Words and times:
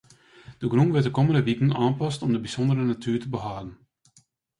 De 0.61 0.67
grûn 0.71 0.91
wurdt 0.93 1.07
de 1.07 1.15
kommende 1.17 1.45
wiken 1.47 1.75
oanpast 1.81 2.23
om 2.25 2.31
de 2.33 2.39
bysûndere 2.43 2.83
natoer 2.85 3.19
te 3.21 3.27
behâlden. 3.35 3.71